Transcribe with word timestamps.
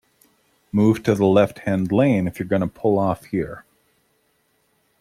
Move 0.71 1.03
to 1.03 1.13
the 1.13 1.27
left-hand 1.27 1.91
lane 1.91 2.25
if 2.27 2.39
you're 2.39 2.47
going 2.47 2.63
to 2.63 2.67
pull 2.67 2.97
off 2.97 3.25
here 3.25 3.65